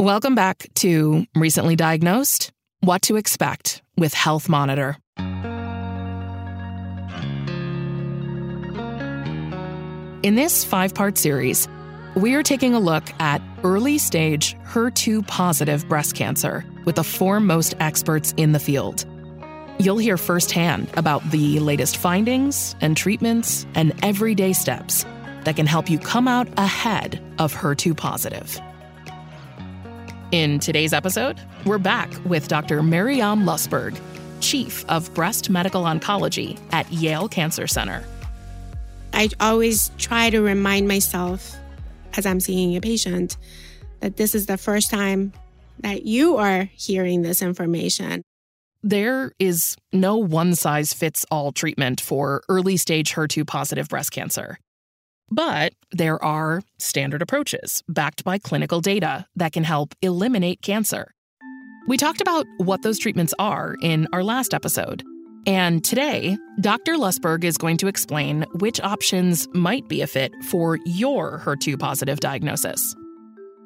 [0.00, 4.96] Welcome back to Recently Diagnosed What to Expect with Health Monitor.
[10.22, 11.68] In this five part series,
[12.16, 17.74] we are taking a look at early stage HER2 positive breast cancer with the foremost
[17.78, 19.04] experts in the field.
[19.78, 25.04] You'll hear firsthand about the latest findings and treatments and everyday steps
[25.44, 28.58] that can help you come out ahead of HER2 positive.
[30.32, 32.84] In today's episode, we're back with Dr.
[32.84, 33.98] Maryam Lustberg,
[34.38, 38.04] Chief of Breast Medical Oncology at Yale Cancer Center.
[39.12, 41.56] I always try to remind myself
[42.16, 43.36] as I'm seeing a patient
[43.98, 45.32] that this is the first time
[45.80, 48.22] that you are hearing this information.
[48.84, 54.60] There is no one size fits all treatment for early stage HER2 positive breast cancer.
[55.30, 61.14] But there are standard approaches backed by clinical data that can help eliminate cancer.
[61.86, 65.02] We talked about what those treatments are in our last episode.
[65.46, 66.94] And today, Dr.
[66.94, 72.20] Lustberg is going to explain which options might be a fit for your HER2 positive
[72.20, 72.94] diagnosis.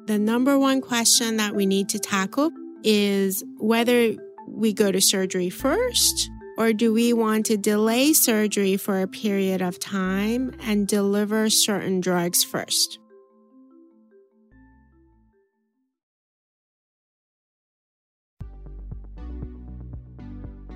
[0.07, 2.51] The number one question that we need to tackle
[2.83, 4.13] is whether
[4.47, 9.61] we go to surgery first or do we want to delay surgery for a period
[9.61, 12.99] of time and deliver certain drugs first?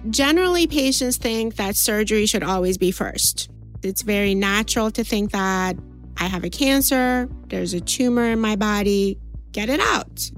[0.09, 3.49] Generally, patients think that surgery should always be first.
[3.83, 5.75] It's very natural to think that
[6.17, 9.17] I have a cancer, there's a tumor in my body,
[9.51, 10.31] get it out.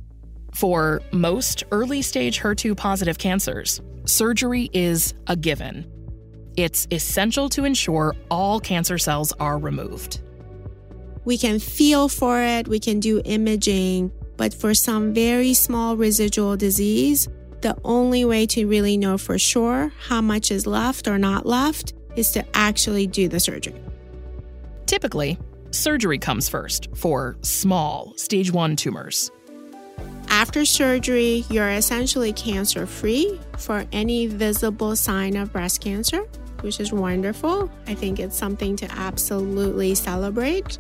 [0.54, 3.82] For most early stage HER2 positive cancers,
[4.12, 5.90] surgery is a given.
[6.58, 10.22] It's essential to ensure all cancer cells are removed.
[11.24, 16.58] We can feel for it, we can do imaging, but for some very small residual
[16.58, 17.30] disease,
[17.62, 21.94] the only way to really know for sure how much is left or not left
[22.16, 23.82] is to actually do the surgery.
[24.88, 25.38] Typically,
[25.70, 29.32] surgery comes first for small stage 1 tumors.
[30.42, 36.24] After surgery, you're essentially cancer free for any visible sign of breast cancer,
[36.62, 37.70] which is wonderful.
[37.86, 40.80] I think it's something to absolutely celebrate.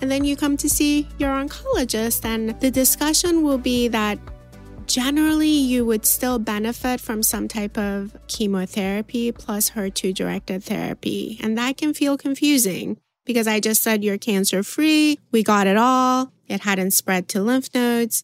[0.00, 4.16] And then you come to see your oncologist, and the discussion will be that
[4.86, 11.40] generally you would still benefit from some type of chemotherapy plus HER2 directed therapy.
[11.42, 15.76] And that can feel confusing because I just said you're cancer free, we got it
[15.76, 18.22] all, it hadn't spread to lymph nodes.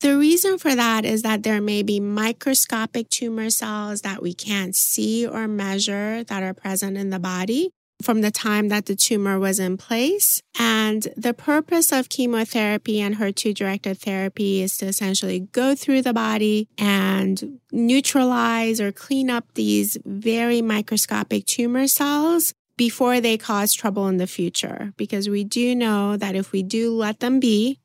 [0.00, 4.76] The reason for that is that there may be microscopic tumor cells that we can't
[4.76, 7.70] see or measure that are present in the body
[8.02, 10.42] from the time that the tumor was in place.
[10.58, 16.12] And the purpose of chemotherapy and HER2 directed therapy is to essentially go through the
[16.12, 24.06] body and neutralize or clean up these very microscopic tumor cells before they cause trouble
[24.08, 24.92] in the future.
[24.98, 27.80] Because we do know that if we do let them be,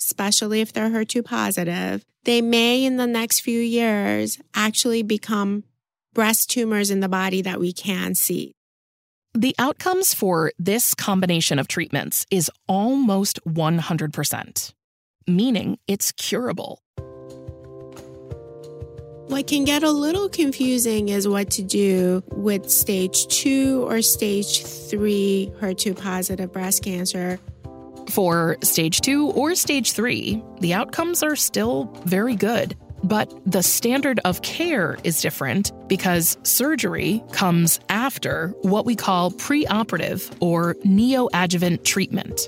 [0.00, 5.64] especially if they're HER2 positive, they may in the next few years actually become
[6.14, 8.52] breast tumors in the body that we can see.
[9.34, 14.72] The outcomes for this combination of treatments is almost 100%,
[15.28, 16.80] meaning it's curable.
[19.28, 24.64] What can get a little confusing is what to do with stage two or stage
[24.66, 27.38] three HER2 positive breast cancer.
[28.10, 32.76] For stage two or stage three, the outcomes are still very good.
[33.04, 40.30] But the standard of care is different because surgery comes after what we call preoperative
[40.40, 42.40] or neoadjuvant treatment.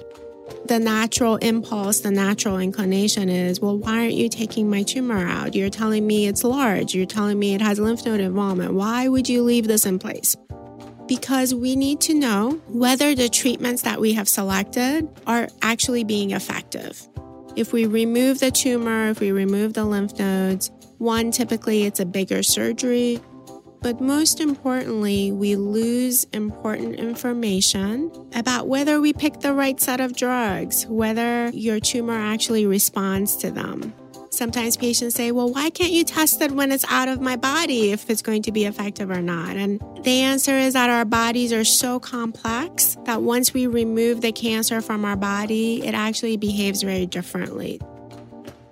[0.67, 5.55] The natural impulse, the natural inclination is, well, why aren't you taking my tumor out?
[5.55, 6.95] You're telling me it's large.
[6.95, 8.75] You're telling me it has lymph node involvement.
[8.75, 10.37] Why would you leave this in place?
[11.07, 16.31] Because we need to know whether the treatments that we have selected are actually being
[16.31, 17.07] effective.
[17.57, 22.07] If we remove the tumor, if we remove the lymph nodes, one, typically it's a
[22.07, 23.21] bigger surgery.
[23.83, 30.17] But most importantly, we lose important information about whether we picked the right set of
[30.17, 33.93] drugs, whether your tumor actually responds to them.
[34.33, 37.93] Sometimes patients say, well, why can't you test it when it's out of my body
[37.93, 39.57] if it's going to be effective or not?
[39.57, 44.33] And the answer is that our bodies are so complex that once we remove the
[44.33, 47.79] cancer from our body, it actually behaves very differently.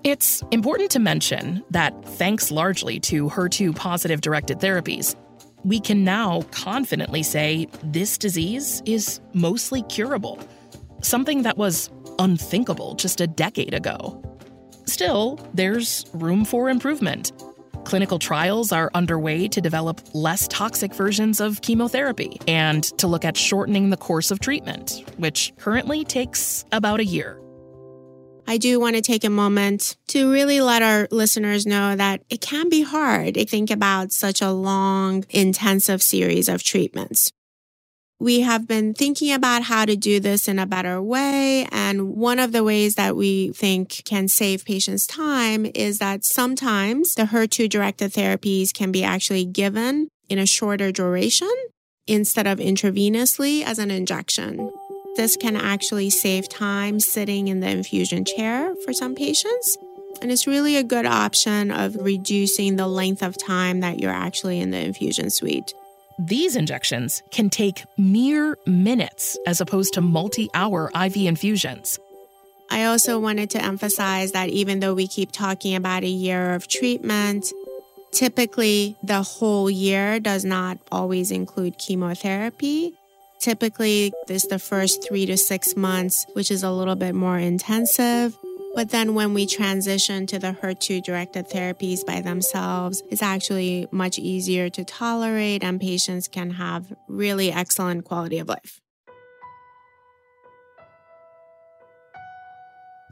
[0.03, 5.15] It's important to mention that thanks largely to HER2 positive directed therapies,
[5.63, 10.39] we can now confidently say this disease is mostly curable,
[11.03, 14.23] something that was unthinkable just a decade ago
[14.91, 17.31] Still, there's room for improvement.
[17.85, 23.37] Clinical trials are underway to develop less toxic versions of chemotherapy and to look at
[23.37, 27.41] shortening the course of treatment, which currently takes about a year.
[28.49, 32.41] I do want to take a moment to really let our listeners know that it
[32.41, 37.31] can be hard to think about such a long, intensive series of treatments.
[38.21, 41.67] We have been thinking about how to do this in a better way.
[41.73, 47.15] And one of the ways that we think can save patients time is that sometimes
[47.15, 51.51] the HER2 directed therapies can be actually given in a shorter duration
[52.07, 54.71] instead of intravenously as an injection.
[55.17, 59.79] This can actually save time sitting in the infusion chair for some patients.
[60.21, 64.61] And it's really a good option of reducing the length of time that you're actually
[64.61, 65.73] in the infusion suite.
[66.27, 71.99] These injections can take mere minutes as opposed to multi hour IV infusions.
[72.71, 76.69] I also wanted to emphasize that even though we keep talking about a year of
[76.69, 77.51] treatment,
[78.13, 82.93] typically the whole year does not always include chemotherapy.
[83.41, 88.37] Typically, this the first three to six months, which is a little bit more intensive.
[88.75, 94.19] But then when we transition to the HER2 directed therapies by themselves, it's actually much
[94.19, 98.81] easier to tolerate and patients can have really excellent quality of life.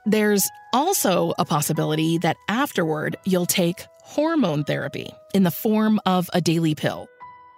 [0.07, 6.41] There's also a possibility that afterward you'll take hormone therapy in the form of a
[6.41, 7.09] daily pill.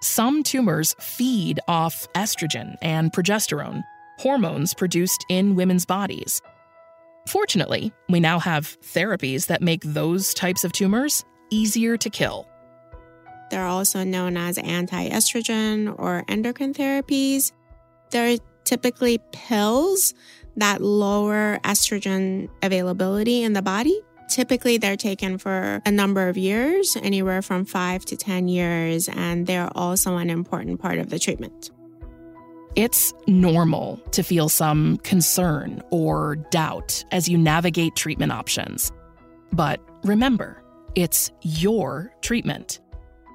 [0.03, 3.85] Some tumors feed off estrogen and progesterone,
[4.19, 6.41] hormones produced in women's bodies.
[7.31, 12.49] Fortunately, we now have therapies that make those types of tumors easier to kill.
[13.53, 17.53] They're also known as anti estrogen or endocrine therapies.
[18.11, 20.13] They're typically pills
[20.57, 24.01] that lower estrogen availability in the body.
[24.29, 29.47] Typically, they're taken for a number of years, anywhere from five to 10 years, and
[29.47, 31.71] they're also an important part of the treatment.
[32.77, 38.93] It's normal to feel some concern or doubt as you navigate treatment options.
[39.53, 40.63] But remember,
[40.95, 42.81] it's your treatment.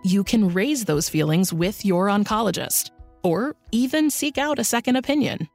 [0.04, 2.92] You can raise those feelings with your oncologist
[3.24, 5.50] or even seek out a second opinion.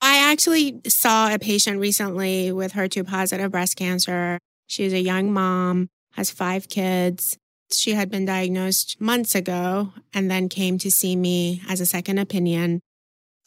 [0.00, 4.38] I actually saw a patient recently with HER2 positive breast cancer.
[4.66, 7.38] She's a young mom, has five kids,
[7.72, 12.18] she had been diagnosed months ago and then came to see me as a second
[12.18, 12.80] opinion.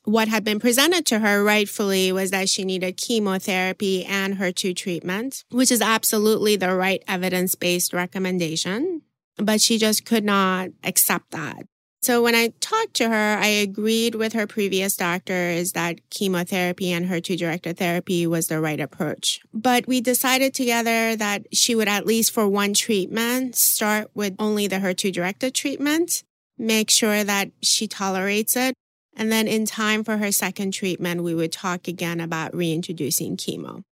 [0.04, 5.44] What had been presented to her rightfully was that she needed chemotherapy and HER2 treatment,
[5.52, 9.04] which is absolutely the right evidence based recommendation.
[9.38, 11.66] But she just could not accept that.
[12.02, 17.06] So when I talked to her, I agreed with her previous doctors that chemotherapy and
[17.06, 19.42] HER2 directed therapy was the right approach.
[19.54, 24.66] But we decided together that she would at least for one treatment start with only
[24.68, 26.24] the HER2 directed treatment,
[26.58, 28.76] make sure that she tolerates it.
[29.18, 33.84] And then in time for her second treatment, we would talk again about reintroducing chemo.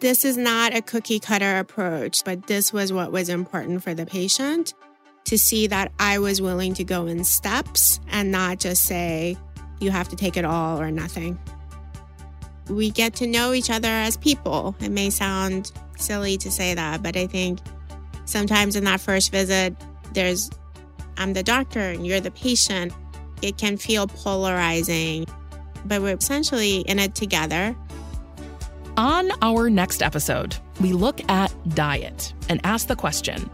[0.00, 4.04] This is not a cookie cutter approach, but this was what was important for the
[4.04, 4.74] patient
[5.24, 9.36] to see that I was willing to go in steps and not just say,
[9.80, 11.38] you have to take it all or nothing.
[12.68, 14.74] We get to know each other as people.
[14.80, 17.58] It may sound silly to say that, but I think
[18.24, 19.74] sometimes in that first visit,
[20.12, 20.50] there's,
[21.16, 22.92] I'm the doctor and you're the patient.
[23.42, 25.26] It can feel polarizing,
[25.84, 27.76] but we're essentially in it together.
[28.96, 33.50] On our next episode, we look at diet and ask the question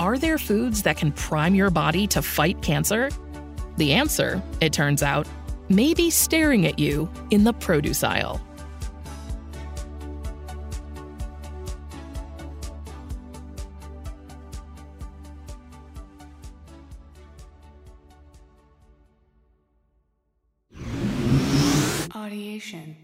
[0.00, 3.10] are there foods that can prime your body to fight cancer?
[3.76, 5.26] The answer, it turns out,
[5.68, 8.40] may be staring at you in the produce aisle.
[22.10, 23.03] Audiation.